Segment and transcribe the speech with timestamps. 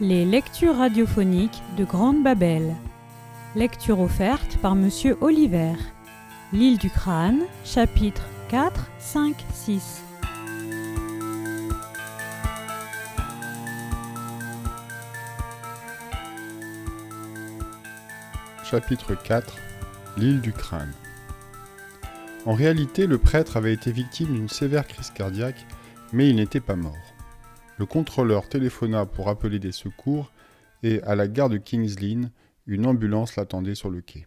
[0.00, 2.74] Les lectures radiophoniques de Grande Babel.
[3.54, 5.74] Lecture offerte par Monsieur Oliver.
[6.52, 10.02] L'île du crâne, chapitres 4, 5, 6.
[18.64, 19.54] Chapitre 4
[20.16, 20.92] L'île du crâne.
[22.46, 25.64] En réalité, le prêtre avait été victime d'une sévère crise cardiaque,
[26.12, 27.03] mais il n'était pas mort.
[27.76, 30.30] Le contrôleur téléphona pour appeler des secours
[30.84, 32.30] et, à la gare de Kings Lynn,
[32.66, 34.26] une ambulance l'attendait sur le quai.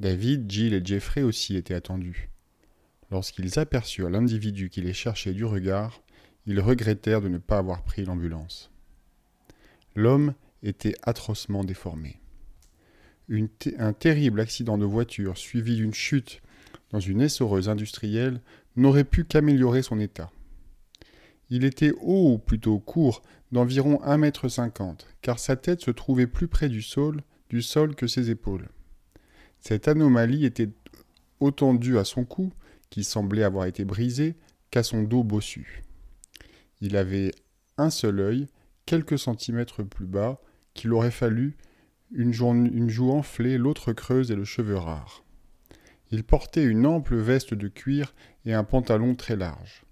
[0.00, 2.30] David, Jill et Jeffrey aussi étaient attendus.
[3.10, 6.02] Lorsqu'ils aperçurent l'individu qui les cherchait du regard,
[6.46, 8.70] ils regrettèrent de ne pas avoir pris l'ambulance.
[9.94, 12.20] L'homme était atrocement déformé.
[13.78, 16.40] un terrible accident de voiture suivi d'une chute
[16.90, 18.40] dans une essoreuse industrielle
[18.76, 20.30] n'aurait pu qu'améliorer son état.
[21.50, 26.26] Il était haut ou plutôt court d'environ un mètre cinquante, car sa tête se trouvait
[26.26, 27.22] plus près du sol,
[27.96, 28.68] que ses épaules.
[29.58, 30.68] Cette anomalie était
[31.40, 32.52] autant due à son cou,
[32.90, 34.36] qui semblait avoir été brisé,
[34.70, 35.82] qu'à son dos bossu.
[36.80, 37.32] Il avait
[37.78, 38.46] un seul œil,
[38.84, 40.40] quelques centimètres plus bas,
[40.74, 41.56] qu'il aurait fallu
[42.12, 45.24] une joue enflée, l'autre creuse et le cheveu rare.
[46.10, 49.84] Il portait une ample veste de cuir et un pantalon très large.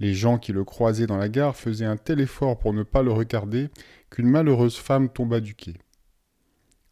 [0.00, 3.02] Les gens qui le croisaient dans la gare faisaient un tel effort pour ne pas
[3.02, 3.68] le regarder
[4.10, 5.74] qu'une malheureuse femme tomba du quai.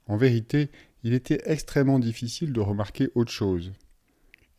[0.07, 0.71] En vérité,
[1.03, 3.73] il était extrêmement difficile de remarquer autre chose.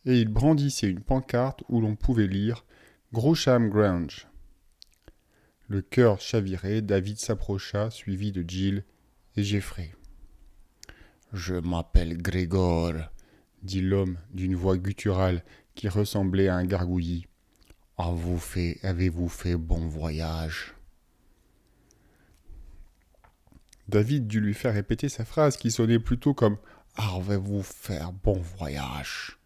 [0.05, 2.65] Et il brandissait une pancarte où l'on pouvait lire
[3.13, 4.27] Grosham Grange.
[5.69, 8.83] Le cœur chaviré, David s'approcha, suivi de Jill
[9.37, 9.91] et Jeffrey.
[11.31, 12.93] Je m'appelle Grégor,
[13.63, 17.25] dit l'homme d'une voix gutturale qui ressemblait à un gargouillis.
[17.97, 20.73] Avez-vous fait, avez-vous fait bon voyage?
[23.87, 26.57] David dut lui faire répéter sa phrase qui sonnait plutôt comme
[26.95, 29.37] Avez-vous fait bon voyage?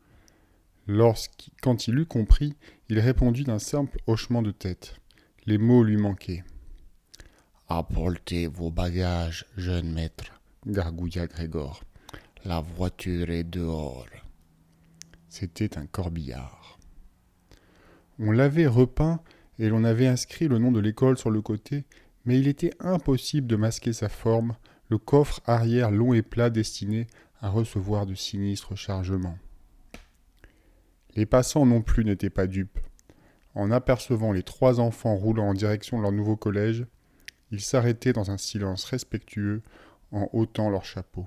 [0.85, 2.55] Lorsqu'il, quand il eut compris,
[2.89, 4.95] il répondit d'un simple hochement de tête.
[5.45, 6.43] Les mots lui manquaient.
[7.67, 10.25] Apportez vos bagages, jeune maître,
[10.65, 11.83] gargouilla Grégor.
[12.45, 14.07] La voiture est dehors.
[15.27, 16.66] C'était un corbillard.
[18.19, 19.19] On l'avait repeint
[19.59, 21.85] et l'on avait inscrit le nom de l'école sur le côté,
[22.25, 24.55] mais il était impossible de masquer sa forme,
[24.89, 27.07] le coffre arrière long et plat destiné
[27.41, 29.37] à recevoir de sinistres chargements.
[31.15, 32.79] Les passants non plus n'étaient pas dupes.
[33.55, 36.85] En apercevant les trois enfants roulant en direction de leur nouveau collège,
[37.51, 39.61] ils s'arrêtaient dans un silence respectueux
[40.11, 41.25] en ôtant leurs chapeaux.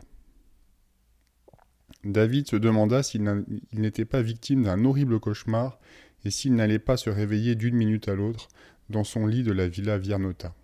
[2.05, 5.79] David se demanda s'il n'était pas victime d'un horrible cauchemar
[6.25, 8.49] et s'il n'allait pas se réveiller d'une minute à l'autre
[8.89, 10.55] dans son lit de la villa Viernota.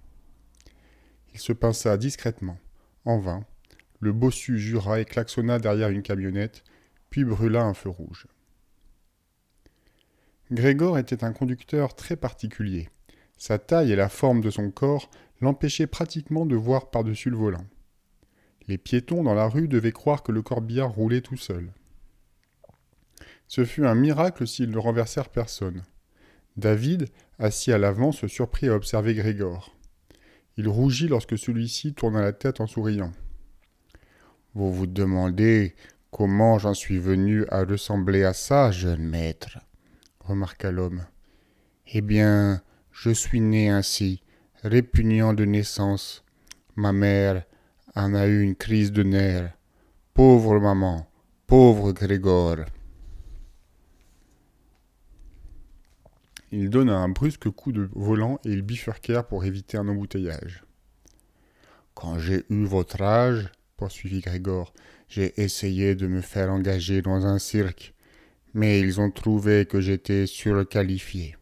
[1.33, 2.59] Il se pinça discrètement,
[3.05, 3.45] en vain.
[4.01, 6.65] Le bossu jura et klaxonna derrière une camionnette,
[7.11, 8.27] puis brûla un feu rouge.
[10.53, 12.89] Grégor était un conducteur très particulier.
[13.37, 17.67] Sa taille et la forme de son corps l'empêchaient pratiquement de voir par-dessus le volant.
[18.69, 21.73] Les piétons dans la rue devaient croire que le corbillard roulait tout seul.
[23.49, 25.83] Ce fut un miracle s'ils ne renversèrent personne.
[26.57, 27.09] David,
[27.39, 29.77] assis à l'avant, se surprit à observer Grégor.
[30.57, 33.13] Il rougit lorsque celui-ci tourna la tête en souriant.
[34.55, 35.75] Vous vous demandez
[36.11, 39.59] comment j'en suis venu à ressembler à ça, jeune maître
[40.27, 41.07] remarqua l'homme.
[41.87, 44.23] Eh bien, je suis né ainsi,
[44.63, 46.25] répugnant de naissance.
[46.75, 47.45] Ma mère
[47.95, 49.53] en a eu une crise de nerfs.
[50.15, 51.07] Pauvre maman,
[51.47, 52.57] pauvre Grégor.
[56.53, 60.63] Il donna un brusque coup de volant et ils bifurquèrent pour éviter un embouteillage.
[61.95, 64.73] Quand j'ai eu votre âge, poursuivit Grégor,
[65.09, 67.95] j'ai essayé de me faire engager dans un cirque,
[68.55, 71.37] mais ils ont trouvé que j'étais surqualifié.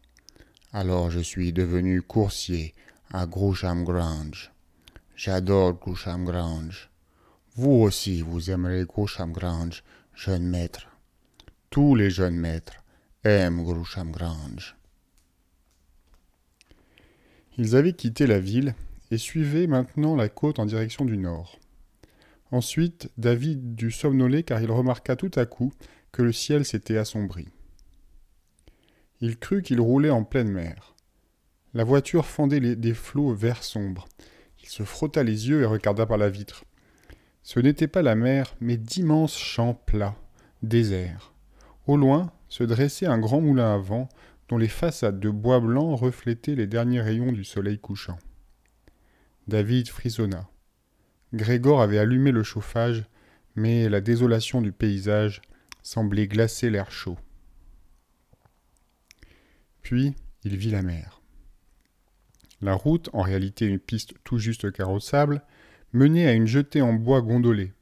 [0.73, 2.73] Alors je suis devenu coursier
[3.13, 4.51] à Groucham Grange.
[5.15, 6.89] J'adore Groucham Grange.
[7.55, 10.87] Vous aussi, vous aimerez Groucham Grange, jeune maître.
[11.69, 12.83] Tous les jeunes maîtres
[13.23, 14.75] aiment Groucham Grange.
[17.57, 18.75] Ils avaient quitté la ville
[19.11, 21.59] et suivaient maintenant la côte en direction du nord.
[22.51, 25.73] Ensuite, David dut somnoler car il remarqua tout à coup
[26.11, 27.47] que le ciel s'était assombri.
[29.21, 30.95] Il crut qu'il roulait en pleine mer.
[31.73, 34.07] La voiture fendait des flots verts sombres.
[34.61, 36.65] Il se frotta les yeux et regarda par la vitre.
[37.43, 40.15] Ce n'était pas la mer, mais d'immenses champs plats,
[40.63, 41.33] déserts.
[41.87, 44.09] Au loin se dressait un grand moulin à vent
[44.49, 48.17] dont les façades de bois blanc reflétaient les derniers rayons du soleil couchant.
[49.47, 50.49] David frissonna.
[51.33, 53.05] Grégor avait allumé le chauffage,
[53.55, 55.41] mais la désolation du paysage
[55.83, 57.17] semblait glacer l'air chaud.
[59.81, 61.21] Puis il vit la mer.
[62.61, 65.43] La route, en réalité une piste tout juste carrossable,
[65.93, 67.73] menait à une jetée en bois gondolée.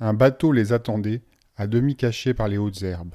[0.00, 1.22] Un bateau les attendait,
[1.56, 3.14] à demi caché par les hautes herbes.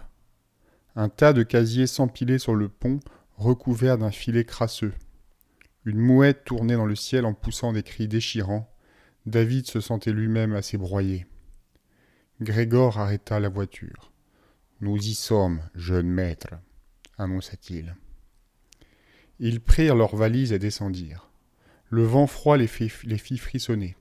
[0.99, 2.99] Un tas de casiers s'empilait sur le pont,
[3.37, 4.91] recouvert d'un filet crasseux.
[5.85, 8.69] Une mouette tournait dans le ciel en poussant des cris déchirants.
[9.25, 11.25] David se sentait lui-même assez broyé.
[12.41, 14.11] Grégor arrêta la voiture.
[14.81, 16.55] Nous y sommes, jeune maître,
[17.17, 17.95] annonça-t-il.
[19.39, 21.29] Ils prirent leurs valises et descendirent.
[21.89, 22.89] Le vent froid les fit
[23.37, 23.95] frissonner.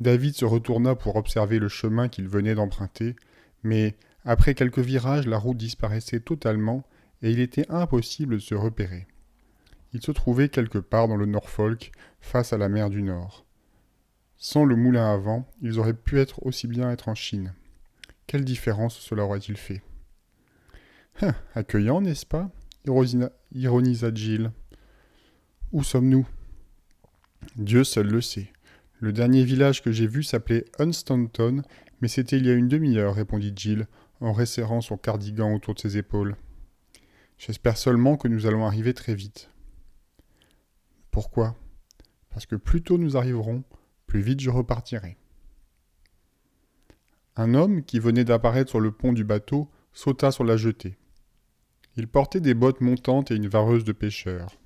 [0.00, 3.16] David se retourna pour observer le chemin qu'il venait d'emprunter,
[3.62, 6.84] mais après quelques virages, la route disparaissait totalement
[7.22, 9.06] et il était impossible de se repérer.
[9.92, 13.44] Il se trouvait quelque part dans le Norfolk, face à la mer du Nord.
[14.36, 17.54] Sans le moulin à vent, ils auraient pu être aussi bien être en Chine.
[18.26, 19.82] Quelle différence cela aurait-il fait?
[21.20, 22.50] Hein, Accueillant, n'est-ce pas?
[23.52, 24.50] Ironisa Jill.
[25.72, 26.26] Où sommes-nous?
[27.56, 28.52] Dieu seul le sait.
[28.98, 31.62] Le dernier village que j'ai vu s'appelait Unstanton,
[32.00, 33.86] mais c'était il y a une demi-heure, répondit Jill,
[34.22, 36.36] en resserrant son cardigan autour de ses épaules.
[37.38, 39.50] J'espère seulement que nous allons arriver très vite.
[41.10, 41.56] Pourquoi?
[42.30, 43.64] Parce que plus tôt nous arriverons,
[44.06, 45.16] plus vite je repartirai.
[47.34, 50.96] Un homme qui venait d'apparaître sur le pont du bateau sauta sur la jetée.
[51.96, 54.56] Il portait des bottes montantes et une vareuse de pêcheur.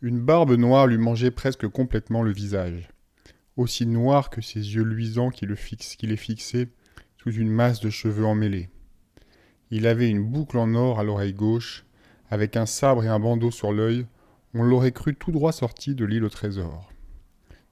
[0.00, 2.88] Une barbe noire lui mangeait presque complètement le visage,
[3.56, 6.70] aussi noir que ses yeux luisants qui, le qui les fixaient
[7.30, 8.68] une masse de cheveux emmêlés.
[9.70, 11.84] Il avait une boucle en or à l'oreille gauche,
[12.30, 14.06] avec un sabre et un bandeau sur l'œil.
[14.54, 16.90] On l'aurait cru tout droit sorti de l'île au trésor.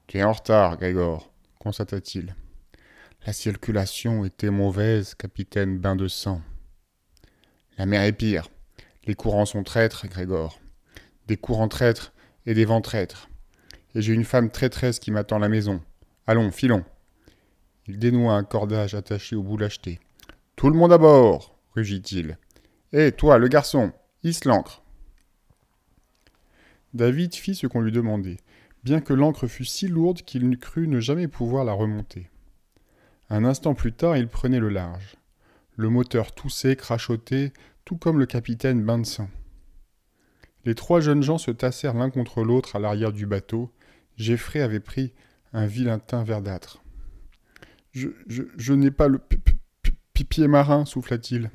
[0.05, 2.35] Tu es en retard, Grégor, constata-t-il.
[3.25, 6.41] La circulation était mauvaise, capitaine bain de sang.
[7.77, 8.49] La mer est pire.
[9.05, 10.59] Les courants sont traîtres, Grégor.
[11.27, 12.13] Des courants traîtres
[12.45, 13.29] et des vents traîtres.
[13.95, 15.81] Et j'ai une femme traîtresse qui m'attend à la maison.
[16.25, 16.85] Allons, filons.
[17.87, 19.99] Il dénoua un cordage attaché au bout l'acheté.
[20.55, 22.37] Tout le monde à bord rugit-il.
[22.91, 23.91] Hé, toi, le garçon,
[24.23, 24.81] hisse l'ancre.
[26.93, 28.37] David fit ce qu'on lui demandait,
[28.83, 32.29] bien que l'ancre fût si lourde qu'il crut ne jamais pouvoir la remonter.
[33.29, 35.15] Un instant plus tard, il prenait le large.
[35.75, 37.53] Le moteur toussait, crachotait,
[37.85, 39.03] tout comme le capitaine bain.
[40.65, 43.71] Les trois jeunes gens se tassèrent l'un contre l'autre à l'arrière du bateau.
[44.17, 45.13] Geoffrey avait pris
[45.53, 46.81] un vilain teint verdâtre.
[47.97, 49.19] Je, n'ai pas le
[50.13, 51.49] pied marin, souffla-t-il.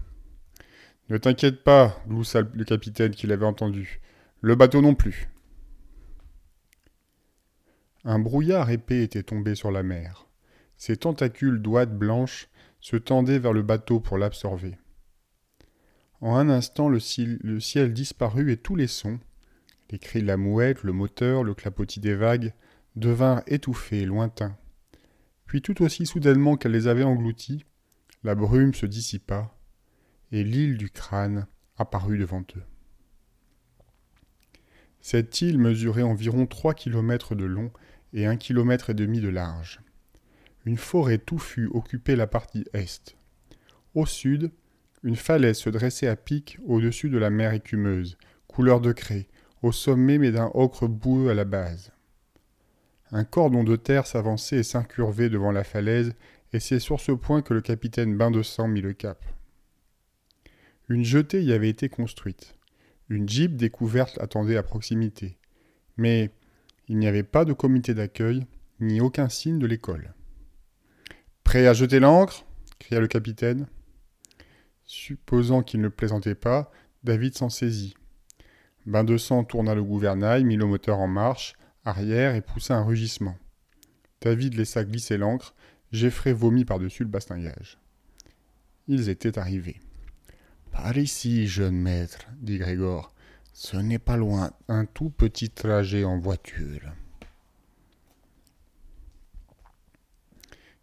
[1.08, 4.00] Ne t'inquiète pas, gloussa le capitaine qui l'avait entendu.
[4.40, 5.28] Le bateau non plus.
[8.04, 10.26] Un brouillard épais était tombé sur la mer.
[10.76, 12.48] Ses tentacules d'ouate blanches
[12.80, 14.76] se tendaient vers le bateau pour l'absorber.
[16.20, 16.98] En un instant, le
[17.42, 19.20] le ciel disparut et tous les sons,
[19.90, 22.52] les cris de la mouette, le moteur, le clapotis des vagues,
[22.96, 24.56] devinrent étouffés, lointains.
[25.52, 27.66] Puis tout aussi soudainement qu'elle les avait engloutis,
[28.24, 29.54] la brume se dissipa,
[30.30, 32.62] et l'île du crâne apparut devant eux.
[35.02, 37.70] Cette île mesurait environ trois kilomètres de long
[38.14, 39.82] et un kilomètre et demi de large.
[40.64, 43.14] Une forêt touffue occupait la partie est.
[43.94, 44.52] Au sud,
[45.02, 48.16] une falaise se dressait à pic au-dessus de la mer écumeuse,
[48.46, 49.28] couleur de craie,
[49.60, 51.92] au sommet mais d'un ocre boueux à la base.
[53.12, 56.14] Un cordon de terre s'avançait et s'incurvait devant la falaise,
[56.54, 59.22] et c'est sur ce point que le capitaine Bain de Sang mit le cap.
[60.88, 62.56] Une jetée y avait été construite.
[63.10, 65.36] Une jeep découverte attendait à proximité.
[65.98, 66.30] Mais
[66.88, 68.46] il n'y avait pas de comité d'accueil,
[68.80, 70.14] ni aucun signe de l'école.
[71.44, 72.46] Prêt à jeter l'ancre?
[72.78, 73.66] cria le capitaine.
[74.84, 76.72] Supposant qu'il ne plaisantait pas,
[77.04, 77.94] David s'en saisit.
[78.86, 82.84] Bain de sang tourna le gouvernail, mit le moteur en marche, arrière et poussa un
[82.84, 83.36] rugissement.
[84.20, 85.54] David laissa glisser l'ancre,
[85.92, 87.78] Geoffrey vomit par-dessus le bastingage.
[88.88, 89.80] Ils étaient arrivés.
[90.70, 93.14] Par ici, jeune maître, dit Grégor.
[93.52, 96.92] Ce n'est pas loin, un tout petit trajet en voiture.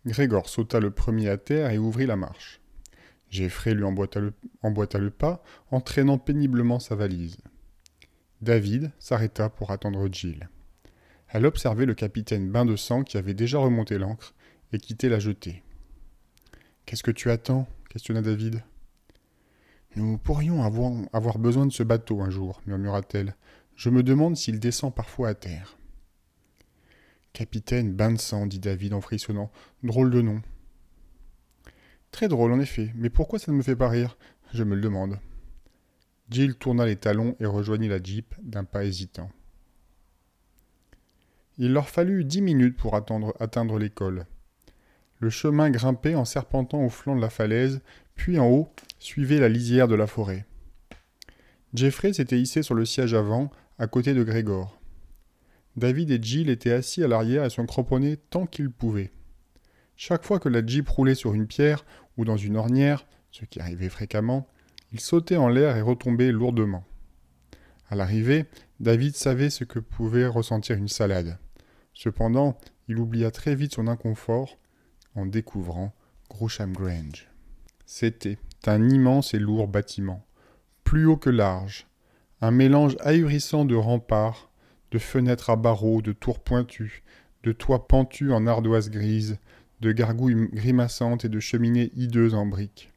[0.06, 2.62] Grégor sauta le premier à terre et ouvrit la marche.
[3.30, 7.38] Geoffrey lui emboîta le, emboîta le pas, entraînant péniblement sa valise.
[8.42, 10.50] David s'arrêta pour attendre Jill.
[11.30, 14.34] Elle observait le capitaine Bain de Sang qui avait déjà remonté l'ancre
[14.74, 15.64] et quitté la jetée.
[16.86, 17.68] Qu'est-ce que tu attends?
[17.90, 18.64] questionna David.
[19.96, 23.36] Nous pourrions avoir, avoir besoin de ce bateau un jour, murmura-t-elle.
[23.76, 25.78] Je me demande s'il descend parfois à terre.
[27.34, 29.52] Capitaine bain de sang, dit David en frissonnant.
[29.84, 30.42] Drôle de nom.
[32.12, 34.18] Très drôle, en effet, mais pourquoi ça ne me fait pas rire?
[34.52, 35.20] Je me le demande.
[36.30, 39.30] Jill tourna les talons et rejoignit la Jeep d'un pas hésitant.
[41.62, 44.26] Il leur fallut dix minutes pour atteindre l'école.
[45.20, 47.82] Le chemin grimpait en serpentant au flanc de la falaise,
[48.16, 50.46] puis en haut suivait la lisière de la forêt.
[51.74, 54.80] Jeffrey s'était hissé sur le siège avant, à côté de Grégor.
[55.76, 59.12] David et Jill étaient assis à l'arrière et se cramponnaient tant qu'ils pouvaient.
[59.98, 61.84] Chaque fois que la Jeep roulait sur une pierre
[62.16, 64.48] ou dans une ornière, ce qui arrivait fréquemment,
[64.94, 66.86] ils sautaient en l'air et retombaient lourdement.
[67.90, 68.46] À l'arrivée,
[68.80, 71.38] David savait ce que pouvait ressentir une salade.
[72.02, 74.58] Cependant, il oublia très vite son inconfort
[75.16, 75.94] en découvrant
[76.30, 77.28] Groucham Grange.
[77.86, 78.38] C'était
[78.68, 80.26] un immense et lourd bâtiment,
[80.86, 81.88] plus haut que large,
[82.40, 84.50] un mélange ahurissant de remparts,
[84.92, 87.04] de fenêtres à barreaux, de tours pointues,
[87.44, 89.38] de toits pentus en ardoise grise,
[89.82, 92.94] de gargouilles grimaçantes et de cheminées hideuses en briques.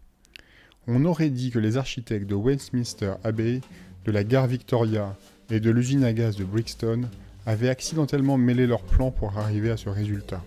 [0.87, 3.62] On aurait dit que les architectes de Westminster Abbey,
[4.04, 5.16] de la gare Victoria
[5.50, 7.09] et de l'usine à gaz de Brixton
[7.46, 10.42] avaient accidentellement mêlé leurs plans pour arriver à ce résultat.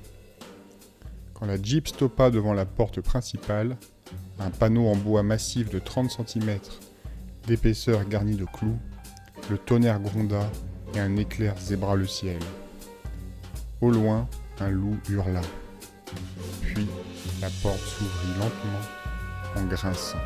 [1.33, 3.77] Quand la Jeep stoppa devant la porte principale,
[4.39, 6.59] un panneau en bois massif de 30 cm
[7.47, 8.79] d'épaisseur garni de clous,
[9.49, 10.49] le tonnerre gronda
[10.93, 12.39] et un éclair zébra le ciel.
[13.81, 14.27] Au loin,
[14.59, 15.41] un loup hurla.
[16.61, 16.87] Puis
[17.41, 20.17] la porte s'ouvrit lentement en grinçant.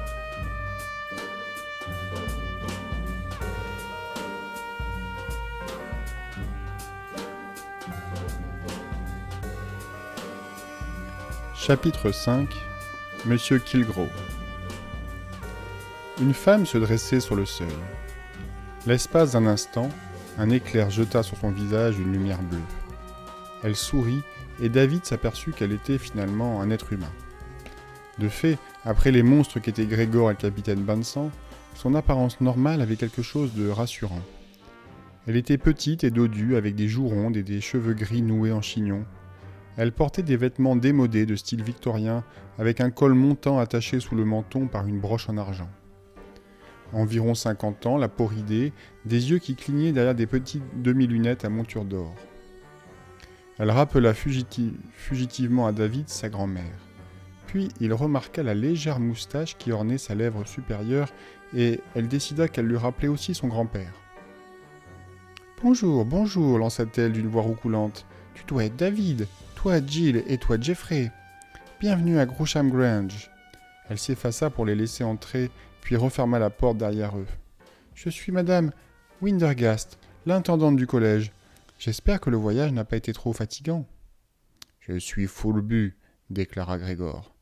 [11.62, 12.48] Chapitre 5
[13.26, 14.08] Monsieur Kilgrove
[16.22, 17.68] Une femme se dressait sur le seuil.
[18.88, 19.90] L'espace d'un instant,
[20.38, 22.62] un éclair jeta sur son visage une lumière bleue.
[23.62, 24.22] Elle sourit
[24.62, 27.12] et David s'aperçut qu'elle était finalement un être humain.
[28.20, 31.30] De fait, après les monstres qu'étaient Grégor et le capitaine Bansan,
[31.76, 34.22] son apparence normale avait quelque chose de rassurant.
[35.28, 38.62] Elle était petite et dodue, avec des joues rondes et des cheveux gris noués en
[38.62, 39.04] chignon,
[39.80, 42.26] elle portait des vêtements démodés de style victorien,
[42.58, 45.70] avec un col montant attaché sous le menton par une broche en argent.
[46.92, 48.74] Environ 50 ans, la peau ridée,
[49.06, 52.14] des yeux qui clignaient derrière des petites demi-lunettes à monture d'or.
[53.58, 56.78] Elle rappela fugitivement à David sa grand-mère.
[57.48, 61.08] Puis il remarqua la légère moustache qui ornait sa lèvre supérieure
[61.56, 63.94] et elle décida qu'elle lui rappelait aussi son grand-père.
[65.64, 68.06] Bonjour, bonjour, lança-t-elle d'une voix roucoulante.
[68.34, 69.26] Tu dois être David.
[69.62, 71.12] Toi Jill et toi Jeffrey.
[71.82, 73.30] Bienvenue à Groucham Grange.
[73.90, 75.52] Elle s'effaça pour les laisser entrer,
[75.82, 77.28] puis referma la porte derrière eux.
[77.94, 78.72] Je suis madame
[79.22, 81.34] Windergast, l'intendante du collège.
[81.78, 83.86] J'espère que le voyage n'a pas été trop fatigant.
[84.80, 85.98] Je suis full but,
[86.30, 87.36] déclara Grégor.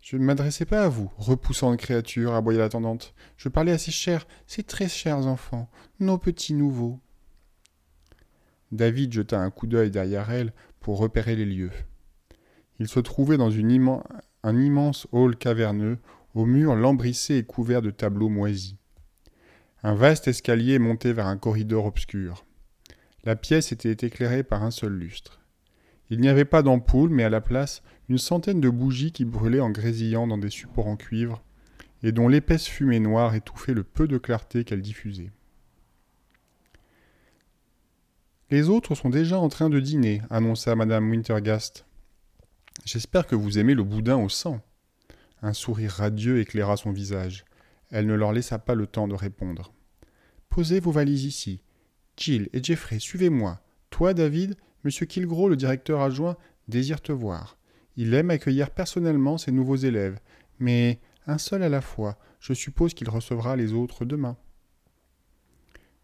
[0.00, 3.12] Je ne m'adressais pas à vous, repoussante créature, aboya l'intendante.
[3.36, 5.68] Je parlais à ces chers, ces très chers enfants,
[6.00, 6.98] nos petits nouveaux.
[8.70, 11.70] David jeta un coup d'œil derrière elle pour repérer les lieux.
[12.78, 15.98] Il se trouvait dans un immense hall caverneux,
[16.34, 18.76] aux murs lambrissés et couverts de tableaux moisis.
[19.82, 22.44] Un vaste escalier montait vers un corridor obscur.
[23.24, 25.40] La pièce était éclairée par un seul lustre.
[26.10, 29.60] Il n'y avait pas d'ampoule, mais à la place, une centaine de bougies qui brûlaient
[29.60, 31.42] en grésillant dans des supports en cuivre,
[32.02, 35.30] et dont l'épaisse fumée noire étouffait le peu de clarté qu'elle diffusait.
[38.52, 41.86] Les autres sont déjà en train de dîner, annonça madame Wintergast.
[42.84, 44.60] J'espère que vous aimez le boudin au sang.
[45.40, 47.46] Un sourire radieux éclaira son visage.
[47.90, 49.72] Elle ne leur laissa pas le temps de répondre.
[50.50, 51.62] Posez vos valises ici.
[52.18, 53.58] Jill et Jeffrey, suivez-moi.
[53.88, 54.54] Toi, David,
[54.84, 56.36] monsieur Kilgro, le directeur adjoint,
[56.68, 57.56] désire te voir.
[57.96, 60.20] Il aime accueillir personnellement ses nouveaux élèves,
[60.58, 62.18] mais un seul à la fois.
[62.38, 64.36] Je suppose qu'il recevra les autres demain.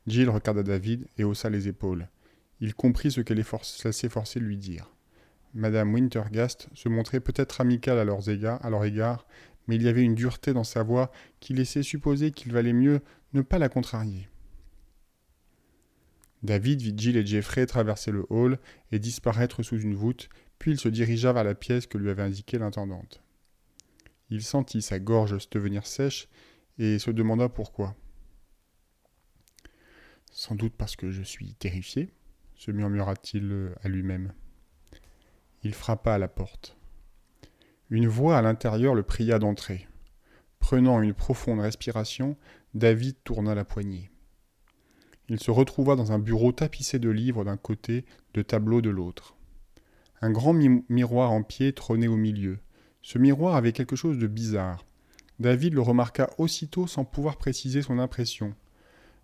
[0.07, 2.09] Jill regarda David et haussa les épaules.
[2.61, 4.91] Il comprit ce qu'elle s'efforçait de lui dire.
[5.55, 9.27] Madame Wintergast se montrait peut-être amicale à, leurs égards, à leur égard,
[9.67, 11.11] mais il y avait une dureté dans sa voix
[11.41, 13.01] qui laissait supposer qu'il valait mieux
[13.33, 14.29] ne pas la contrarier.
[16.43, 18.59] David vit Jill et Jeffrey traverser le hall
[18.93, 22.23] et disparaître sous une voûte, puis il se dirigea vers la pièce que lui avait
[22.23, 23.23] indiquée l'intendante.
[24.31, 26.29] Il sentit sa gorge se devenir sèche
[26.79, 27.97] et se demanda pourquoi.
[30.31, 32.11] Sans doute parce que je suis terrifié,
[32.59, 34.33] se murmura-t-il euh, à lui-même.
[35.63, 36.77] Il frappa à la porte.
[37.89, 39.89] Une voix à l'intérieur le pria d'entrer.
[40.59, 42.37] Prenant une profonde respiration,
[42.75, 44.11] David tourna la poignée.
[45.29, 49.37] Il se retrouva dans un bureau tapissé de livres d'un côté, de tableaux de l'autre.
[50.21, 52.59] Un grand miroir en pied trônait au milieu.
[53.03, 54.85] Ce miroir avait quelque chose de bizarre.
[55.39, 58.55] David le remarqua aussitôt sans pouvoir préciser son impression.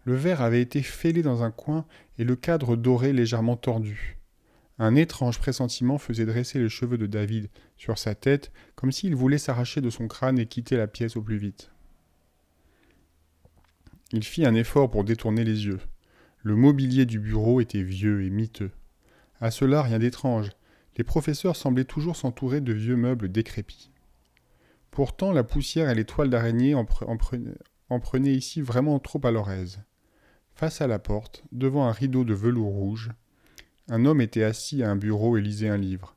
[0.05, 1.87] Le verre avait été fêlé dans un coin
[2.19, 4.19] et le cadre doré légèrement tordu.
[4.79, 9.39] Un étrange pressentiment faisait dresser les cheveux de David sur sa tête, comme s'il voulait
[9.39, 11.71] s'arracher de son crâne et quitter la pièce au plus vite.
[14.13, 15.81] Il fit un effort pour détourner les yeux.
[16.43, 18.73] Le mobilier du bureau était vieux et miteux.
[19.41, 20.51] À cela, rien d'étrange.
[20.97, 23.91] Les professeurs semblaient toujours s'entourer de vieux meubles décrépits.
[24.91, 29.81] Pourtant, la poussière et les toiles d'araignée en, prenaient ici vraiment trop à leur aise.
[30.55, 33.11] Face à la porte, devant un rideau de velours rouge,
[33.89, 36.17] un homme était assis à un bureau et lisait un livre.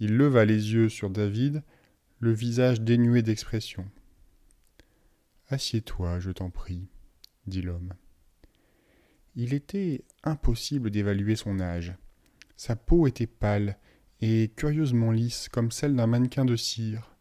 [0.00, 1.62] Il leva les yeux sur David,
[2.18, 3.86] le visage dénué d'expression.
[5.48, 6.88] Assieds-toi, je t'en prie
[7.46, 7.92] dit l'homme.
[9.34, 11.94] Il était impossible d'évaluer son âge.
[12.56, 13.76] Sa peau était pâle
[14.20, 17.16] et curieusement lisse comme celle d'un mannequin de cire.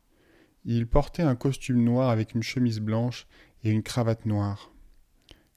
[0.64, 3.28] Il portait un costume noir avec une chemise blanche
[3.64, 4.72] et une cravate noire.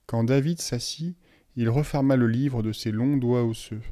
[0.09, 1.15] Quand David s'assit,
[1.55, 3.83] il referma le livre de ses longs doigts osseux.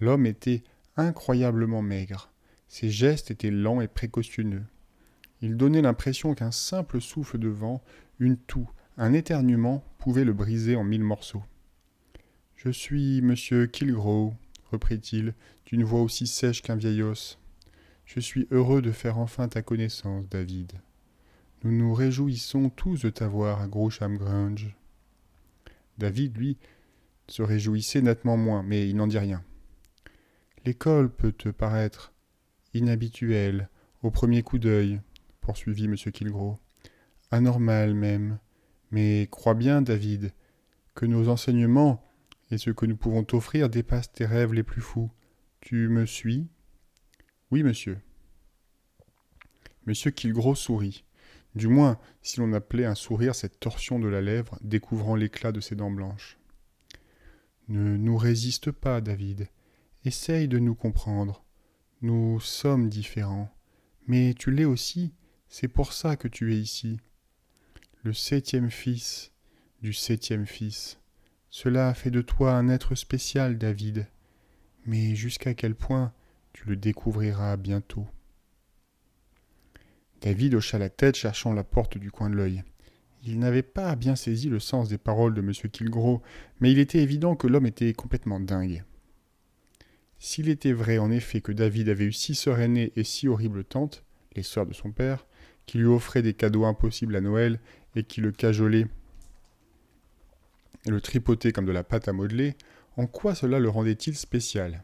[0.00, 0.64] L'homme était
[0.96, 2.32] incroyablement maigre.
[2.66, 4.64] Ses gestes étaient lents et précautionneux.
[5.40, 7.84] Il donnait l'impression qu'un simple souffle de vent,
[8.18, 11.44] une toux, un éternuement pouvait le briser en mille morceaux.
[12.56, 14.34] Je suis monsieur Kilgrow,
[14.72, 15.34] reprit-il,
[15.66, 17.38] d'une voix aussi sèche qu'un vieil os.
[18.06, 20.72] Je suis heureux de faire enfin ta connaissance, David.
[21.62, 24.18] Nous nous réjouissons tous de t'avoir à Grosham.
[25.98, 26.58] David, lui,
[27.28, 29.44] se réjouissait nettement moins, mais il n'en dit rien.
[30.64, 32.12] L'école peut te paraître
[32.74, 33.68] inhabituelle
[34.02, 35.00] au premier coup d'œil,
[35.40, 35.96] poursuivit M.
[35.96, 36.58] Kilgrow.
[37.30, 38.38] Anormal même,
[38.90, 40.32] mais crois bien, David,
[40.94, 42.02] que nos enseignements
[42.50, 45.10] et ce que nous pouvons t'offrir dépassent tes rêves les plus fous.
[45.60, 46.46] Tu me suis?
[47.50, 47.98] Oui, monsieur.
[49.86, 51.04] Monsieur Kilgros sourit.
[51.58, 55.58] Du moins, si l'on appelait un sourire cette torsion de la lèvre découvrant l'éclat de
[55.58, 56.38] ses dents blanches.
[57.66, 59.48] Ne nous résiste pas, David.
[60.04, 61.42] Essaye de nous comprendre.
[62.00, 63.52] Nous sommes différents.
[64.06, 65.12] Mais tu l'es aussi.
[65.48, 67.00] C'est pour ça que tu es ici
[68.04, 69.32] le septième fils
[69.82, 71.00] du septième fils.
[71.50, 74.06] Cela fait de toi un être spécial, David.
[74.86, 76.12] Mais jusqu'à quel point
[76.52, 78.06] tu le découvriras bientôt?
[80.20, 82.62] David hocha la tête cherchant la porte du coin de l'œil.
[83.24, 85.52] Il n'avait pas bien saisi le sens des paroles de M.
[85.52, 86.22] Kilgro,
[86.60, 88.84] mais il était évident que l'homme était complètement dingue.
[90.18, 93.64] S'il était vrai en effet que David avait eu six sœurs aînées et six horribles
[93.64, 94.04] tantes,
[94.34, 95.26] les sœurs de son père,
[95.66, 97.60] qui lui offraient des cadeaux impossibles à Noël
[97.94, 98.86] et qui le cajolait
[100.86, 102.56] et le tripotait comme de la pâte à modeler,
[102.96, 104.82] en quoi cela le rendait-il spécial?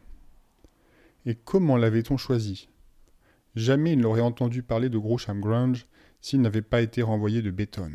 [1.25, 2.69] Et comment l'avait-on choisi?
[3.55, 5.87] Jamais il n'aurait entendu parler de Grosham Grange
[6.21, 7.93] s'il n'avait pas été renvoyé de béton.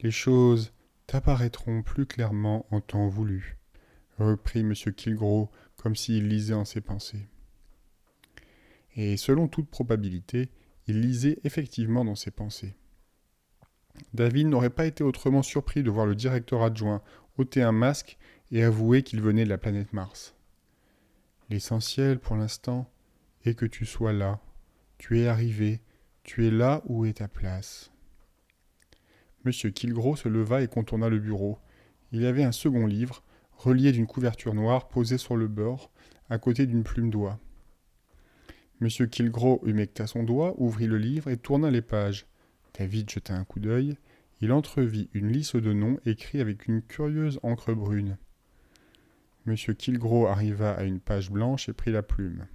[0.00, 0.72] Les choses
[1.06, 3.58] t'apparaîtront plus clairement en temps voulu,
[4.18, 4.74] reprit M.
[4.74, 7.28] Kilgro comme s'il lisait en ses pensées.
[8.96, 10.50] Et selon toute probabilité,
[10.86, 12.76] il lisait effectivement dans ses pensées.
[14.12, 17.02] David n'aurait pas été autrement surpris de voir le directeur adjoint
[17.38, 18.18] ôter un masque
[18.50, 20.34] et avouer qu'il venait de la planète Mars.
[21.48, 22.90] L'essentiel pour l'instant
[23.44, 24.40] est que tu sois là.
[24.98, 25.80] Tu es arrivé,
[26.22, 27.90] tu es là où est ta place.
[29.44, 31.58] Monsieur Kilgro se leva et contourna le bureau.
[32.12, 33.24] Il y avait un second livre,
[33.56, 35.90] relié d'une couverture noire, posé sur le bord,
[36.30, 37.40] à côté d'une plume d'oie.
[38.80, 42.26] Monsieur Kilgro humecta son doigt, ouvrit le livre et tourna les pages.
[42.78, 43.96] David jeta un coup d'œil.
[44.40, 48.18] Il entrevit une liste de noms écrits avec une curieuse encre brune.
[49.46, 52.46] Monsieur Kilgro arriva à une page blanche et prit la plume.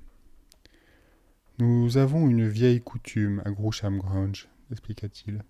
[1.59, 5.43] Nous avons une vieille coutume à Groucham Grange, expliqua-t-il.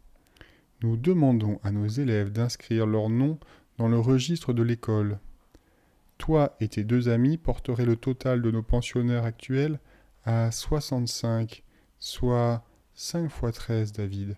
[0.82, 3.40] Nous demandons à nos élèves d'inscrire leur nom
[3.78, 5.20] dans le registre de l'école.
[6.18, 9.80] Toi et tes deux amis porteraient le total de nos pensionnaires actuels
[10.24, 11.64] à soixante-cinq,
[12.00, 14.38] soit cinq fois treize, David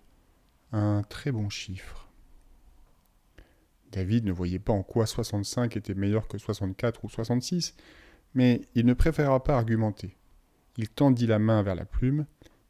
[0.72, 2.08] un très bon chiffre.
[3.92, 7.74] David ne voyait pas en quoi 65 était meilleur que 64 ou 66,
[8.34, 10.16] mais il ne préféra pas argumenter.
[10.80, 12.24] Il tendit la main vers la plume,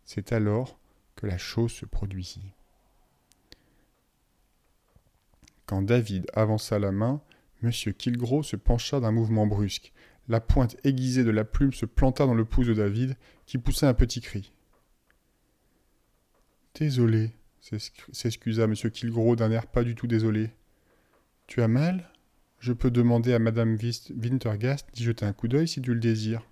[0.05, 0.81] c'est alors
[1.15, 2.55] que la chose se produisit.
[5.65, 7.23] Quand David avança la main,
[7.63, 7.71] M.
[7.71, 9.93] Kilgro se pencha d'un mouvement brusque.
[10.27, 13.89] La pointe aiguisée de la plume se planta dans le pouce de David, qui poussa
[13.89, 14.53] un petit cri.
[16.75, 18.75] Désolé, s'excusa M.
[18.75, 20.51] Kilgro d'un air pas du tout désolé.
[21.47, 22.13] Tu as mal?
[22.59, 23.79] Je peux demander à Madame
[24.21, 26.50] Wintergast d'y jeter un coup d'œil si tu le désires.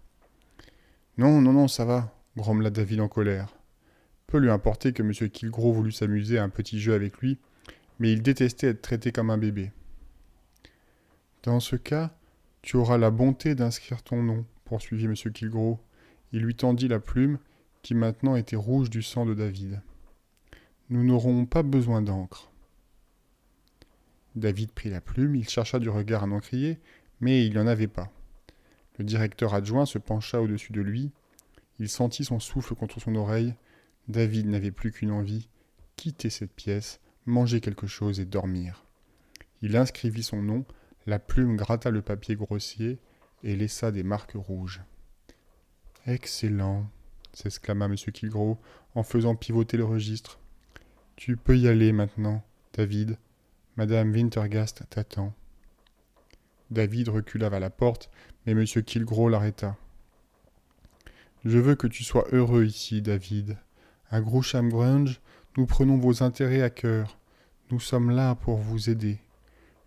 [1.19, 3.57] Non, non, non, ça va, grommela David en colère.
[4.29, 5.13] Peu lui importait que M.
[5.13, 7.39] Kilgro voulût s'amuser à un petit jeu avec lui,
[7.99, 9.73] mais il détestait être traité comme un bébé.
[11.43, 12.13] Dans ce cas,
[12.63, 15.15] tu auras la bonté d'inscrire ton nom, poursuivit M.
[15.15, 15.81] Kilgro.
[16.31, 17.39] Il lui tendit la plume,
[17.83, 19.81] qui maintenant était rouge du sang de David.
[20.89, 22.53] Nous n'aurons pas besoin d'encre.
[24.37, 26.79] David prit la plume, il chercha du regard un encrier,
[27.21, 28.13] mais il n'y en avait pas.
[28.99, 31.13] Le directeur adjoint se pencha au-dessus de lui.
[31.79, 33.55] Il sentit son souffle contre son oreille.
[34.09, 35.49] David n'avait plus qu'une envie
[35.97, 38.85] quitter cette pièce, manger quelque chose et dormir.
[39.63, 40.65] Il inscrivit son nom,
[41.07, 42.99] la plume gratta le papier grossier
[43.43, 44.81] et laissa des marques rouges.
[46.07, 46.89] Excellent,
[47.33, 47.97] s'exclama M.
[47.97, 48.59] Kilgro
[48.95, 50.39] en faisant pivoter le registre.
[51.17, 53.19] Tu peux y aller maintenant, David.
[53.77, 55.35] Madame Wintergast t'attend.
[56.71, 58.11] David recula vers la porte,
[58.55, 58.83] mais M.
[58.83, 59.77] Kilgro l'arrêta.
[61.45, 63.59] Je veux que tu sois heureux ici, David.
[64.11, 65.21] À Groucham Grange,
[65.59, 67.19] nous prenons vos intérêts à cœur.
[67.71, 69.19] Nous sommes là pour vous aider.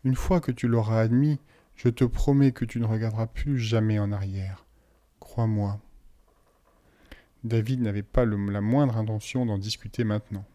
[0.04, 1.40] Une fois que tu l'auras admis,
[1.76, 4.68] je te promets que tu ne regarderas plus jamais en arrière.
[5.20, 5.80] Crois-moi.
[7.44, 10.46] David n'avait pas la moindre intention d'en discuter maintenant.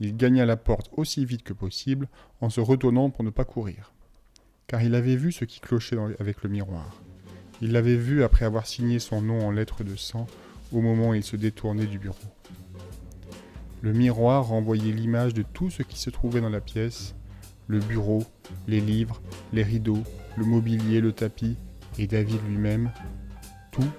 [0.00, 2.08] Il gagna la porte aussi vite que possible
[2.40, 3.92] en se retournant pour ne pas courir.
[4.66, 7.00] Car il avait vu ce qui clochait avec le miroir.
[7.60, 10.26] Il l'avait vu après avoir signé son nom en lettres de sang
[10.72, 12.16] au moment où il se détournait du bureau.
[13.82, 17.14] Le miroir renvoyait l'image de tout ce qui se trouvait dans la pièce,
[17.66, 18.24] le bureau,
[18.66, 19.20] les livres,
[19.52, 20.02] les rideaux,
[20.36, 21.56] le mobilier, le tapis
[21.98, 22.90] et David lui-même,
[23.72, 23.90] tout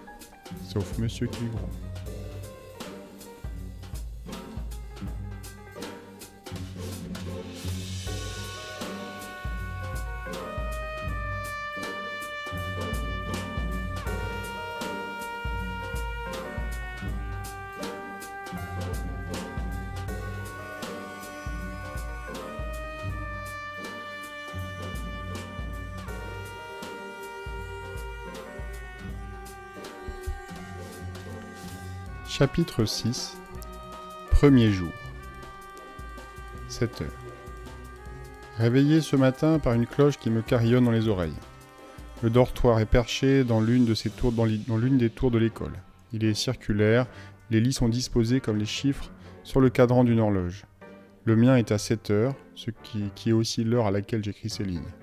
[0.63, 1.88] sauf Monsieur Kilgore.
[32.39, 33.37] Chapitre 6
[34.31, 34.93] Premier jour
[36.69, 37.07] 7 heures.
[38.57, 41.35] Réveillé ce matin par une cloche qui me carillonne dans les oreilles.
[42.23, 45.73] Le dortoir est perché dans l'une des tours de l'école.
[46.13, 47.07] Il est circulaire,
[47.51, 49.11] les lits sont disposés comme les chiffres
[49.43, 50.63] sur le cadran d'une horloge.
[51.25, 54.49] Le mien est à 7 heures, ce qui, qui est aussi l'heure à laquelle j'écris
[54.49, 54.93] ces lignes.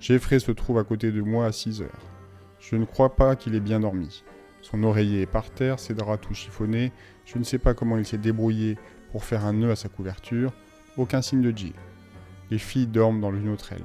[0.00, 2.02] Jeffrey se trouve à côté de moi à 6 heures.
[2.58, 4.24] Je ne crois pas qu'il ait bien dormi.
[4.62, 6.92] Son oreiller est par terre, ses draps tout chiffonnés.
[7.24, 8.76] Je ne sais pas comment il s'est débrouillé
[9.12, 10.52] pour faire un nœud à sa couverture.
[10.96, 11.72] Aucun signe de Jill.
[12.50, 13.84] Les filles dorment dans l'une autre aile.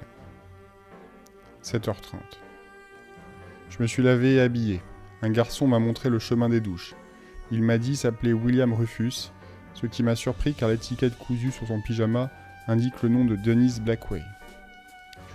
[1.64, 2.16] 7h30.
[3.70, 4.82] Je me suis lavé et habillé.
[5.22, 6.96] Un garçon m'a montré le chemin des douches.
[7.52, 9.32] Il m'a dit s'appeler William Rufus,
[9.74, 12.32] ce qui m'a surpris car l'étiquette cousue sur son pyjama
[12.68, 14.22] indique le nom de Denise Blackway.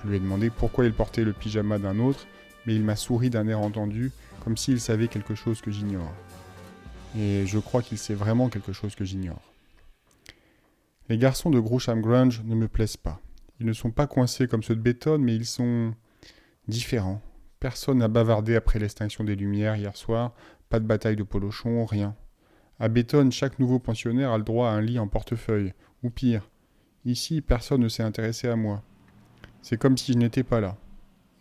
[0.02, 2.26] Je lui ai demandé pourquoi il portait le pyjama d'un autre,
[2.66, 4.12] mais il m'a souri d'un air entendu
[4.44, 6.12] comme s'il savait quelque chose que j'ignore.
[7.16, 9.42] Et je crois qu'il sait vraiment quelque chose que j'ignore.
[11.08, 13.20] Les garçons de Groucham Grange ne me plaisent pas.
[13.58, 15.92] Ils ne sont pas coincés comme ceux de Béton, mais ils sont
[16.68, 17.20] différents.
[17.58, 20.34] Personne n'a bavardé après l'extinction des Lumières hier soir,
[20.68, 22.14] pas de bataille de polochon, rien.
[22.78, 26.48] À Béton, chaque nouveau pensionnaire a le droit à un lit en portefeuille, ou pire.
[27.04, 28.82] Ici, personne ne s'est intéressé à moi.
[29.62, 30.78] C'est comme si je n'étais pas là.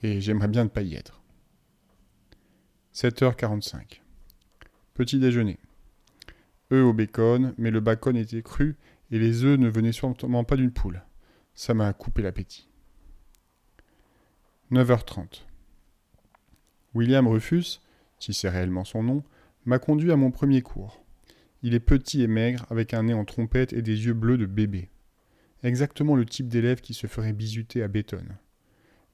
[0.04, 1.19] Et j'aimerais bien ne pas y être.
[3.02, 4.02] 7h45.
[4.94, 5.58] Petit déjeuner.
[6.74, 8.76] Œufs au bacon, mais le bacon était cru
[9.10, 11.02] et les œufs ne venaient sûrement pas d'une poule.
[11.56, 12.68] Ça m'a coupé l'appétit.
[14.74, 15.46] 9h30.
[16.94, 17.80] William Rufus,
[18.20, 19.24] si c'est réellement son nom,
[19.64, 21.02] m'a conduit à mon premier cours.
[21.64, 24.46] Il est petit et maigre, avec un nez en trompette et des yeux bleus de
[24.46, 24.90] bébé.
[25.64, 28.26] Exactement le type d'élève qui se ferait bisuter à Béton.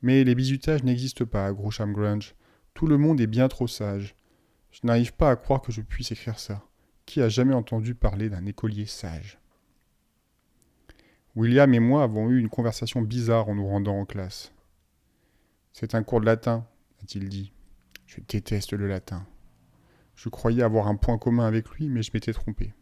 [0.01, 2.33] Mais les bisutages n'existent pas à Grosham Grange,
[2.75, 4.15] tout le monde est bien trop sage.
[4.69, 6.61] Je n'arrive pas à croire que je puisse écrire ça.
[7.05, 9.39] Qui a jamais entendu parler d'un écolier sage?
[11.35, 14.53] William et moi avons eu une conversation bizarre en nous rendant en classe.
[15.71, 16.67] C'est un cours de latin,
[17.01, 17.53] a-t-il dit.
[18.05, 19.25] Je déteste le latin.
[20.15, 22.73] Je croyais avoir un point commun avec lui, mais je m'étais trompé.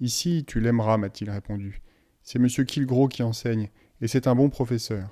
[0.00, 1.82] Ici, tu l'aimeras, m'a-t-il répondu.
[2.22, 2.48] C'est M.
[2.48, 5.08] Kilgro qui enseigne, et c'est un bon professeur.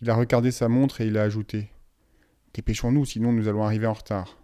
[0.00, 1.71] Il a regardé sa montre et il a ajouté
[2.54, 4.36] Dépêchons-nous, sinon nous allons arriver en retard.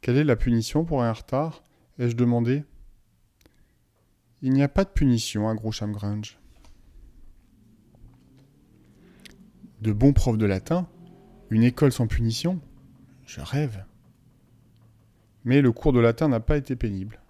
[0.00, 1.62] Quelle est la punition pour un retard?
[1.98, 2.64] Ai-je demandé?
[4.42, 6.38] Il n'y a pas de punition à Groucham Grange.
[9.80, 10.88] De bons profs de latin
[11.50, 12.60] Une école sans punition?
[13.24, 13.84] Je rêve.
[15.44, 17.20] Mais le cours de latin n'a pas été pénible.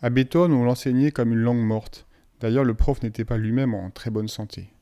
[0.00, 2.06] À Béton, on l'enseignait comme une langue morte.
[2.40, 4.72] D'ailleurs, le prof n'était pas lui-même en très bonne santé.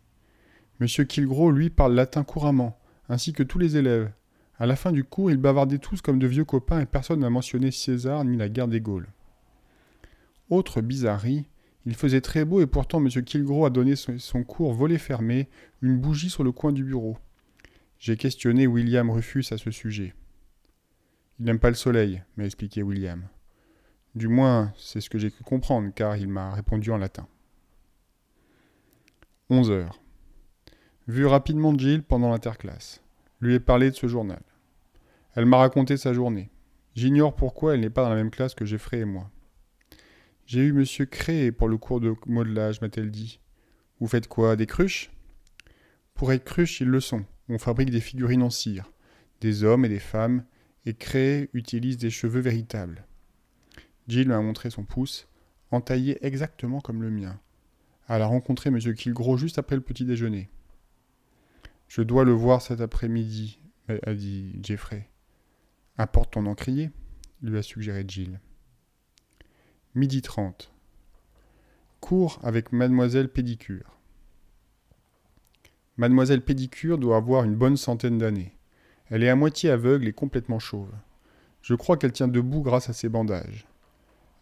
[0.78, 4.10] Monsieur Kilgro, lui, parle latin couramment, ainsi que tous les élèves.
[4.60, 7.30] À la fin du cours, ils bavardaient tous comme de vieux copains et personne n'a
[7.30, 9.08] mentionné César ni la guerre des Gaules.
[10.50, 11.46] Autre bizarrerie,
[11.86, 13.08] il faisait très beau et pourtant M.
[13.08, 15.48] Kilgro a donné son cours volet fermé,
[15.80, 17.16] une bougie sur le coin du bureau.
[17.98, 20.12] J'ai questionné William Rufus à ce sujet.
[21.38, 23.28] Il n'aime pas le soleil, m'a expliqué William.
[24.14, 27.26] Du moins, c'est ce que j'ai cru comprendre, car il m'a répondu en latin.
[29.48, 30.02] 11 heures.
[31.08, 33.02] Vu rapidement Jill pendant l'interclasse.
[33.40, 34.42] Lui ai parlé de ce journal.
[35.34, 36.50] Elle m'a raconté sa journée.
[36.94, 39.30] J'ignore pourquoi elle n'est pas dans la même classe que Jeffrey et moi.
[40.46, 43.38] J'ai eu monsieur Cré pour le cours de modelage, m'a-t-elle dit.
[44.00, 45.12] Vous faites quoi Des cruches?
[46.14, 47.24] Pour être cruche, ils le sont.
[47.48, 48.90] On fabrique des figurines en cire,
[49.40, 50.44] des hommes et des femmes,
[50.86, 53.06] et Cré utilise des cheveux véritables.
[54.08, 55.28] Jill m'a montré son pouce,
[55.70, 57.38] entaillé exactement comme le mien.
[58.08, 58.78] Elle a rencontré M.
[58.94, 60.48] Kilgro juste après le petit déjeuner.
[61.86, 65.08] Je dois le voir cet après-midi, a dit Jeffrey.
[66.02, 66.90] Apporte ton encrier,
[67.42, 68.40] lui a suggéré Jill.
[69.94, 70.72] Midi trente.
[72.00, 73.98] Cours avec Mademoiselle Pédicure.
[75.98, 78.56] Mademoiselle Pédicure doit avoir une bonne centaine d'années.
[79.10, 80.90] Elle est à moitié aveugle et complètement chauve.
[81.60, 83.66] Je crois qu'elle tient debout grâce à ses bandages.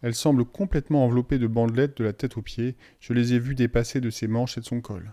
[0.01, 3.55] Elle semble complètement enveloppée de bandelettes de la tête aux pieds, je les ai vues
[3.55, 5.11] dépasser de ses manches et de son col.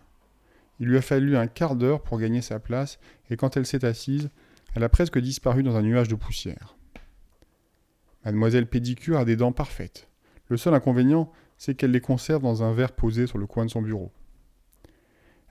[0.79, 3.85] Il lui a fallu un quart d'heure pour gagner sa place, et quand elle s'est
[3.85, 4.31] assise,
[4.75, 6.77] elle a presque disparu dans un nuage de poussière.
[8.25, 10.09] Mademoiselle Pédicure a des dents parfaites.
[10.49, 13.71] Le seul inconvénient, c'est qu'elle les conserve dans un verre posé sur le coin de
[13.71, 14.13] son bureau.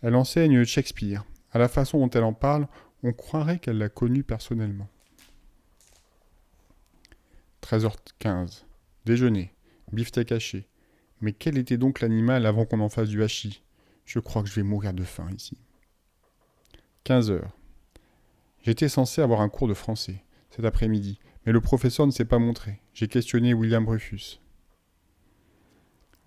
[0.01, 1.23] Elle enseigne Shakespeare.
[1.51, 2.67] À la façon dont elle en parle,
[3.01, 4.89] on croirait qu'elle l'a connu personnellement.
[7.63, 8.63] 13h15.
[9.05, 9.53] Déjeuner.
[9.91, 10.67] Beefsteak haché.
[11.21, 13.63] Mais quel était donc l'animal avant qu'on en fasse du hachis
[14.05, 15.57] Je crois que je vais mourir de faim ici.
[17.05, 17.51] 15 heures.
[18.65, 22.39] J'étais censé avoir un cours de français cet après-midi, mais le professeur ne s'est pas
[22.39, 22.81] montré.
[22.95, 24.39] J'ai questionné William Rufus.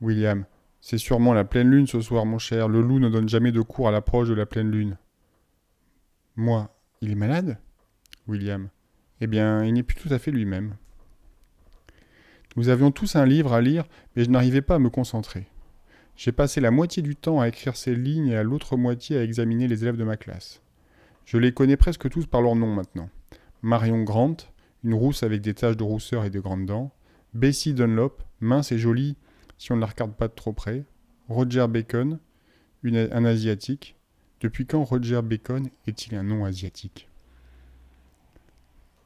[0.00, 0.44] William,
[0.80, 2.68] c'est sûrement la pleine lune ce soir, mon cher.
[2.68, 4.98] Le loup ne donne jamais de cours à l'approche de la pleine lune.
[6.36, 7.58] Moi, il est malade?
[8.28, 8.68] William.
[9.20, 10.76] Eh bien, il n'est plus tout à fait lui-même.
[12.54, 15.48] Nous avions tous un livre à lire, mais je n'arrivais pas à me concentrer.
[16.14, 19.24] J'ai passé la moitié du temps à écrire ces lignes et à l'autre moitié à
[19.24, 20.62] examiner les élèves de ma classe.
[21.28, 23.10] Je les connais presque tous par leur nom maintenant.
[23.60, 24.38] Marion Grant,
[24.82, 26.90] une rousse avec des taches de rousseur et de grandes dents.
[27.34, 29.14] Bessie Dunlop, mince et jolie
[29.58, 30.86] si on ne la regarde pas de trop près.
[31.28, 32.18] Roger Bacon,
[32.82, 33.94] un asiatique.
[34.40, 37.10] Depuis quand Roger Bacon est-il un nom asiatique?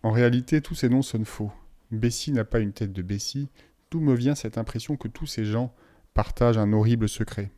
[0.05, 1.51] En réalité, tous ces noms sonnent faux.
[1.91, 3.49] Bessie n'a pas une tête de Bessie,
[3.91, 5.75] d'où me vient cette impression que tous ces gens
[6.15, 7.51] partagent un horrible secret?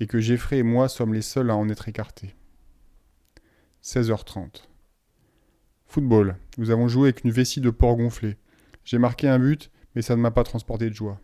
[0.00, 2.34] Et que Jeffrey et moi sommes les seuls à en être écartés.
[3.84, 4.64] 16h30.
[5.86, 6.36] Football.
[6.58, 8.36] Nous avons joué avec une vessie de porc gonflée.
[8.84, 11.20] J'ai marqué un but, mais ça ne m'a pas transporté de joie.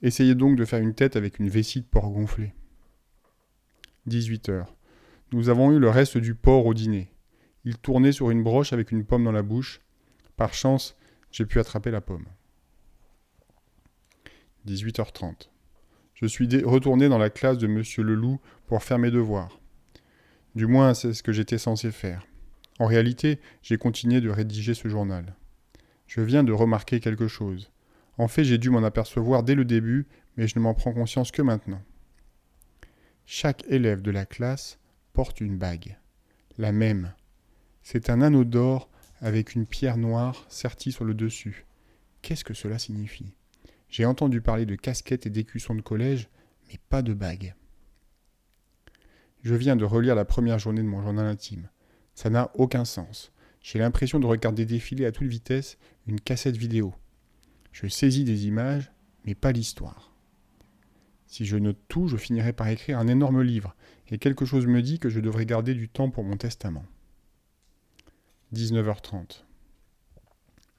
[0.00, 2.54] Essayez donc de faire une tête avec une vessie de porc gonflée.
[4.08, 4.66] 18h.
[5.32, 7.12] Nous avons eu le reste du porc au dîner.
[7.64, 9.80] Il tournait sur une broche avec une pomme dans la bouche.
[10.36, 10.96] Par chance,
[11.30, 12.26] j'ai pu attraper la pomme.
[14.66, 15.51] 18h30.
[16.22, 17.82] Je suis retourné dans la classe de M.
[17.98, 19.58] Leloup pour faire mes devoirs.
[20.54, 22.24] Du moins, c'est ce que j'étais censé faire.
[22.78, 25.34] En réalité, j'ai continué de rédiger ce journal.
[26.06, 27.72] Je viens de remarquer quelque chose.
[28.18, 30.06] En fait, j'ai dû m'en apercevoir dès le début,
[30.36, 31.82] mais je ne m'en prends conscience que maintenant.
[33.26, 34.78] Chaque élève de la classe
[35.14, 35.98] porte une bague.
[36.56, 37.14] La même,
[37.82, 38.88] c'est un anneau d'or
[39.20, 41.66] avec une pierre noire sertie sur le dessus.
[42.20, 43.34] Qu'est-ce que cela signifie?
[43.92, 46.30] J'ai entendu parler de casquettes et d'écussons de collège,
[46.66, 47.54] mais pas de bagues.
[49.42, 51.68] Je viens de relire la première journée de mon journal intime.
[52.14, 53.32] Ça n'a aucun sens.
[53.60, 55.76] J'ai l'impression de regarder défiler à toute vitesse
[56.06, 56.94] une cassette vidéo.
[57.70, 58.90] Je saisis des images,
[59.26, 60.16] mais pas l'histoire.
[61.26, 63.76] Si je note tout, je finirai par écrire un énorme livre,
[64.08, 66.86] et quelque chose me dit que je devrais garder du temps pour mon testament.
[68.54, 69.44] 19h30.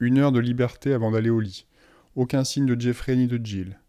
[0.00, 1.68] Une heure de liberté avant d'aller au lit.
[2.16, 3.80] Aucun signe de Jeffrey ni de Jill.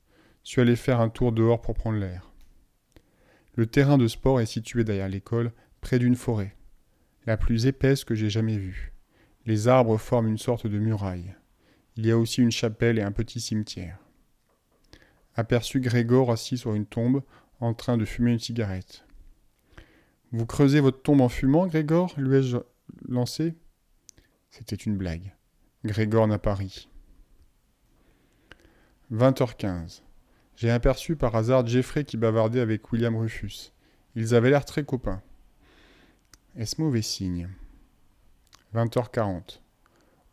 [0.44, 2.32] Suis allé faire un tour dehors pour prendre l'air.
[3.54, 6.56] Le terrain de sport est situé derrière l'école, près d'une forêt,
[7.28, 8.94] la plus épaisse que j'ai jamais vue.
[9.46, 11.36] Les arbres forment une sorte de muraille.
[11.98, 14.00] Il y a aussi une chapelle et un petit cimetière.
[15.36, 17.22] Aperçu Grégor assis sur une tombe,
[17.60, 19.06] en train de fumer une cigarette.
[20.32, 22.58] Vous creusez votre tombe en fumant, Grégor lui ai-je
[23.08, 23.54] lancé?
[24.50, 25.34] C'était une blague.
[25.84, 26.90] Grégor n'a pas ri.
[29.14, 30.02] 20h15.
[30.56, 33.72] J'ai aperçu par hasard Jeffrey qui bavardait avec William Rufus.
[34.16, 35.22] Ils avaient l'air très copains.
[36.56, 37.50] Est-ce mauvais signe?
[38.74, 39.62] 20h40.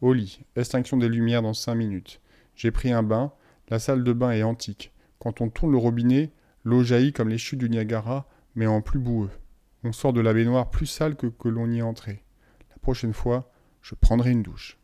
[0.00, 2.20] Au lit, extinction des lumières dans 5 minutes.
[2.56, 3.32] J'ai pris un bain.
[3.68, 4.92] La salle de bain est antique.
[5.18, 6.32] Quand on tourne le robinet,
[6.64, 9.30] l'eau jaillit comme les chutes du Niagara, mais en plus boueux.
[9.84, 12.24] On sort de la baignoire plus sale que, que l'on y est entré.
[12.70, 14.78] La prochaine fois, je prendrai une douche.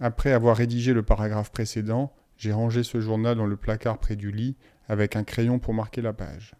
[0.00, 4.30] Après avoir rédigé le paragraphe précédent, j'ai rangé ce journal dans le placard près du
[4.30, 4.56] lit
[4.88, 6.54] avec un crayon pour marquer la page.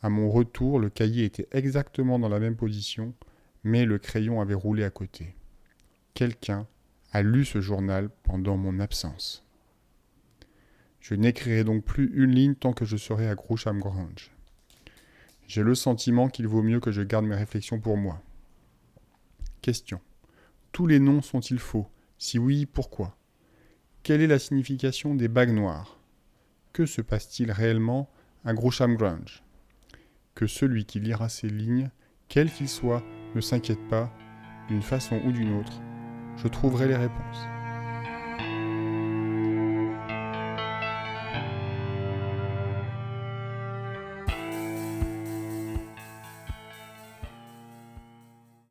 [0.00, 3.14] À mon retour, le cahier était exactement dans la même position,
[3.64, 5.36] mais le crayon avait roulé à côté.
[6.14, 6.66] Quelqu'un
[7.12, 9.44] a lu ce journal pendant mon absence.
[11.00, 14.30] Je n'écrirai donc plus une ligne tant que je serai à Groucham Grange.
[15.46, 18.22] J'ai le sentiment qu'il vaut mieux que je garde mes réflexions pour moi.
[19.60, 20.00] Question.
[20.70, 21.88] Tous les noms sont-ils faux?
[22.18, 23.16] Si oui, pourquoi?
[24.02, 25.96] Quelle est la signification des bagues noires?
[26.72, 28.10] Que se passe-t-il réellement?
[28.44, 29.44] À Groucham Grange
[30.34, 31.88] Que celui qui lira ces lignes,
[32.26, 33.04] quel qu'il soit,
[33.36, 34.12] ne s'inquiète pas,
[34.66, 35.80] d'une façon ou d'une autre,
[36.36, 37.51] je trouverai les réponses.